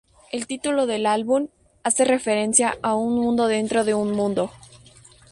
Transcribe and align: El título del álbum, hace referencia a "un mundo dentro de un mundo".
El 0.31 0.47
título 0.47 0.87
del 0.87 1.05
álbum, 1.05 1.49
hace 1.83 2.05
referencia 2.05 2.75
a 2.81 2.95
"un 2.95 3.13
mundo 3.17 3.45
dentro 3.45 3.83
de 3.85 3.93
un 3.93 4.13
mundo". 4.13 4.49